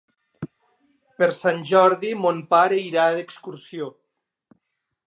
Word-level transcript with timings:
Per 1.19 1.27
Sant 1.39 1.61
Jordi 1.73 2.15
mon 2.25 2.41
pare 2.55 2.81
irà 2.87 3.07
d'excursió. 3.19 3.93